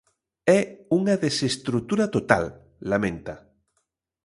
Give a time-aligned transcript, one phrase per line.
[0.57, 0.59] É
[0.99, 2.43] unha desestrutura total,
[2.91, 3.35] lamenta.